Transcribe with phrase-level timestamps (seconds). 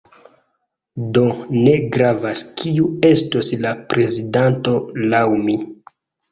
[1.17, 1.25] Do,
[1.57, 4.77] ne gravas kiu estos la prezidanto
[5.15, 5.61] laŭ mi